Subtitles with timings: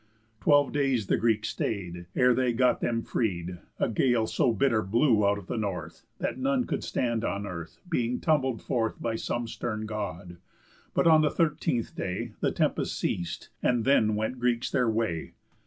[0.39, 5.23] Twelve days the Greeks stay'd, ere they got them freed, A gale so bitter blew
[5.27, 9.47] out of the north, That none could stand on earth, being tumbled forth By some
[9.47, 10.37] stern God.
[10.95, 15.33] But on the thirteenth day The tempest ceas'd, and then went Greeks their way."